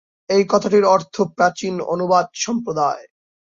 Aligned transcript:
এই 0.29 0.43
কথাটির 0.49 0.85
অর্থ 0.95 1.15
প্রাচীন 1.35 1.75
অনুবাদ 1.93 2.25
সম্প্রদায়। 2.35 3.03